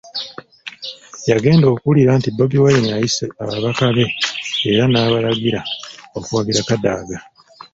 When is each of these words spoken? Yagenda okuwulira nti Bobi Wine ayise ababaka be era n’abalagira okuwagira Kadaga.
Yagenda 1.29 1.65
okuwulira 1.69 2.11
nti 2.19 2.29
Bobi 2.35 2.57
Wine 2.63 2.89
ayise 2.97 3.25
ababaka 3.43 3.85
be 3.95 4.05
era 4.69 4.83
n’abalagira 4.89 5.59
okuwagira 6.17 6.61
Kadaga. 6.69 7.17